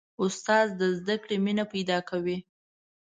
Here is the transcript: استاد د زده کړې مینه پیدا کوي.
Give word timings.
استاد 0.23 0.67
د 0.79 0.81
زده 0.97 1.15
کړې 1.23 1.37
مینه 1.45 1.63
پیدا 1.73 1.97
کوي. 2.09 2.37